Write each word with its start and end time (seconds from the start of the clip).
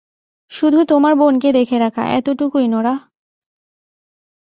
শুধু 0.51 0.79
তোমার 0.83 1.13
বোনকে 1.15 1.49
দেখে 1.53 1.77
রাখা 1.79 2.03
এতটুকুই 2.17 2.65
-নোরাহ! 2.67 2.99